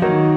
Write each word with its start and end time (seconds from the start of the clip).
time. 0.00 0.29